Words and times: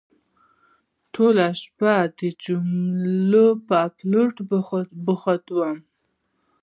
ټوله 1.13 1.45
شپه 1.61 1.95
د 2.19 2.19
جملو 2.43 3.47
په 3.67 3.75
اپلوډ 3.87 4.35
بوخت 5.05 5.45
وم. 5.55 5.77